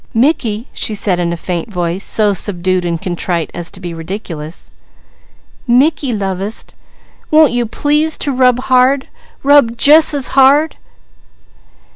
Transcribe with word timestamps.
"Mickey," 0.15 0.65
she 0.73 0.95
said 0.95 1.19
in 1.19 1.31
a 1.31 1.37
faint 1.37 1.71
voice 1.71 2.03
so 2.03 2.33
subdued 2.33 2.85
and 2.85 2.99
contrite 2.99 3.51
as 3.53 3.69
to 3.69 3.79
be 3.79 3.93
ridiculous, 3.93 4.71
"Mickey 5.67 6.11
lovest, 6.11 6.73
won't 7.29 7.51
you 7.51 7.67
please 7.67 8.17
to 8.17 8.31
rub 8.31 8.61
hard! 8.61 9.07
Rub 9.43 9.77
jus' 9.77 10.15
as 10.15 10.27
hard!" 10.29 10.75